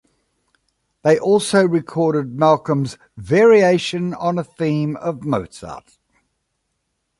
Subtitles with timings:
[1.03, 5.99] They also recorded Malcolm's "Variations on a Theme of Mozart".